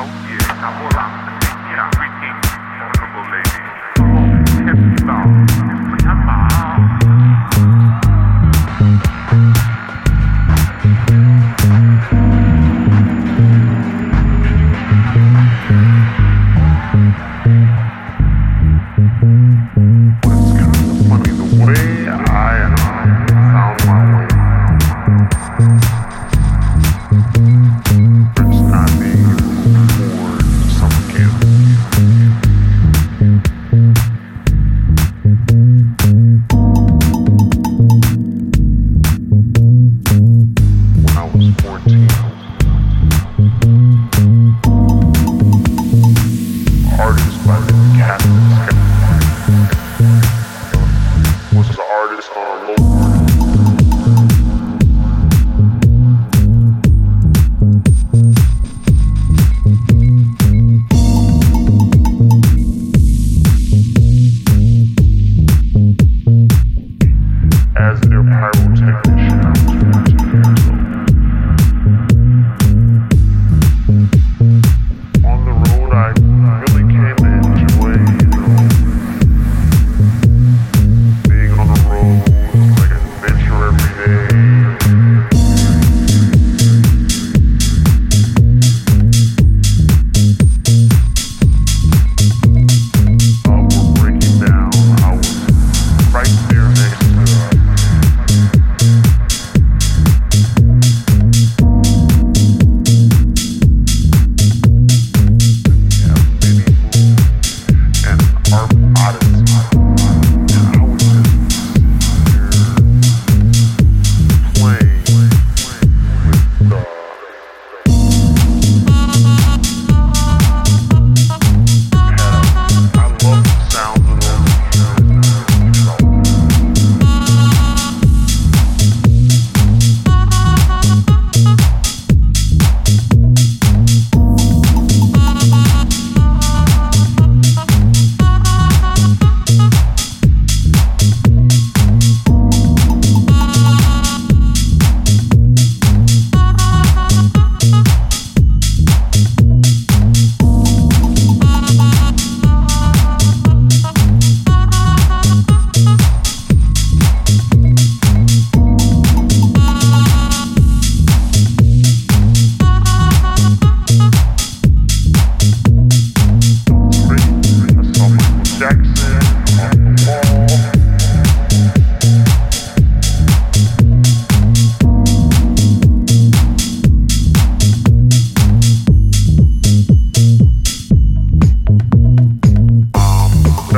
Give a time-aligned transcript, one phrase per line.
[0.00, 0.08] Então,
[0.58, 0.99] tá acabou.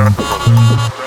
[0.03, 1.02] Yeah.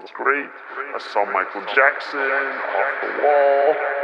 [0.00, 0.50] Was great.
[0.94, 4.03] I saw Michael Jackson off the wall.